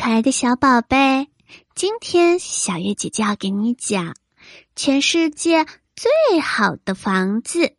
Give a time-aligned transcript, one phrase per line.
[0.00, 1.28] 可爱的小宝贝，
[1.74, 4.16] 今天小月姐姐要给你讲
[4.74, 7.76] 全世界最好的房子。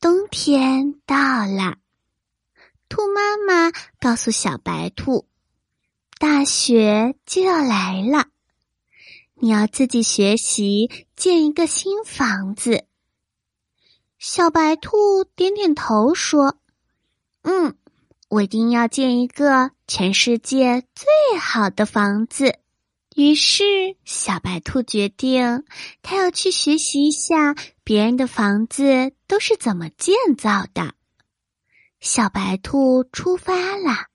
[0.00, 1.78] 冬天到了，
[2.88, 5.26] 兔妈妈告诉小白兔，
[6.20, 8.28] 大雪就要来了，
[9.34, 12.86] 你要自己学习建一个新房子。
[14.20, 16.56] 小白兔点点头说
[17.42, 17.76] ：“嗯。”
[18.30, 22.58] 我一定要建一个全世界最好的房子。
[23.14, 25.64] 于是，小白兔决定，
[26.02, 30.94] 他要去学习一下别人的房子都是怎么建造的。
[32.00, 34.08] 小白兔出发了。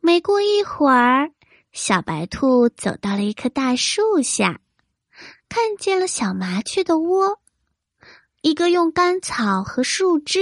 [0.00, 1.32] 没过一会儿，
[1.72, 4.60] 小白兔走到了一棵大树下，
[5.48, 7.40] 看见了小麻雀的窝，
[8.40, 10.40] 一个用干草和树枝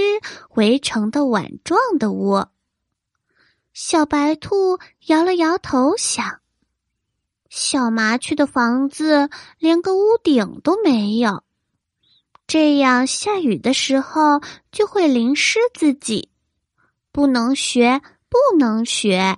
[0.55, 2.51] 围成的碗状的窝。
[3.73, 6.41] 小白兔摇了摇头，想：
[7.49, 11.43] 小麻雀的房子连个屋顶都没有，
[12.47, 16.29] 这样下雨的时候就会淋湿自己。
[17.13, 19.37] 不能学，不能学。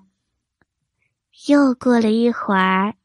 [1.48, 2.96] 又过了一会儿，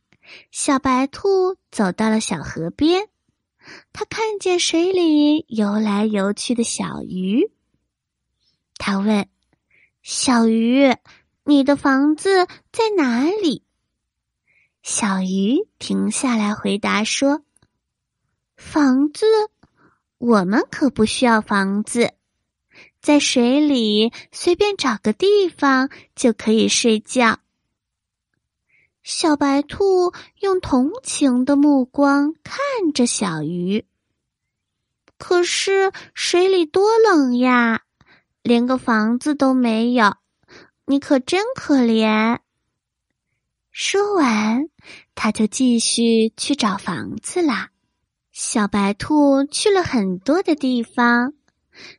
[0.50, 3.08] 小白兔走到了小河边，
[3.92, 7.50] 它看见水里游来游去的小鱼，
[8.77, 9.28] 它问
[10.11, 10.97] ：“小鱼。”
[11.45, 13.62] 你的房子在哪里？
[14.83, 17.42] 小鱼停下来回答说
[18.56, 19.27] ：“房子，
[20.17, 22.12] 我们可不需要房子，
[23.03, 27.39] 在水里随便找个地方就可以睡觉。”
[29.03, 33.87] 小白兔用同情的目光看着小鱼，
[35.19, 37.83] 可是水里多冷呀，
[38.48, 40.16] 连个房子都没有。
[40.86, 42.38] 你可真可怜。
[43.70, 44.70] 说完，
[45.14, 47.70] 他就继续去找房子啦。
[48.32, 51.34] 小白兔去了很多的地方，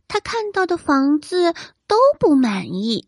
[0.08, 1.54] 他看到的房子
[1.86, 3.08] 都不满意。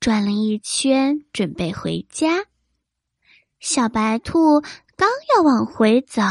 [0.00, 2.46] 转了一圈，准备回家。
[3.60, 4.60] 小白兔
[4.96, 6.22] 刚要往回走，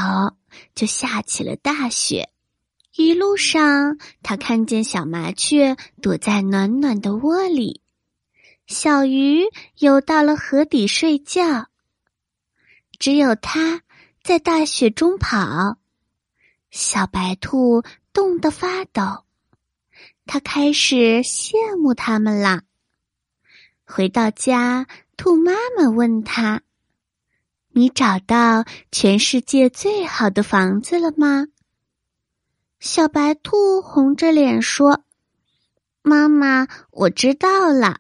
[0.75, 2.29] 就下起了大雪。
[2.97, 7.81] 一路上，他看见小麻雀躲在暖暖的窝里。
[8.67, 9.41] 小鱼
[9.77, 11.67] 游到了河底睡觉，
[12.97, 13.81] 只有它
[14.23, 15.77] 在大雪中跑。
[16.71, 19.25] 小白兔冻得发抖，
[20.25, 22.61] 它开始羡慕他们了。
[23.83, 26.61] 回到家，兔妈妈问他
[27.73, 31.47] ：“你找到全世界最好的房子了吗？”
[32.85, 35.01] 小白兔红着脸说
[36.03, 37.97] ：“妈妈，我知道了。”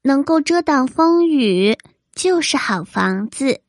[0.00, 1.76] 能够遮挡风雨
[2.14, 3.60] 就是好房子，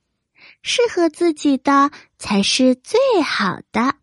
[0.64, 3.96] 适合自己的才是最好的。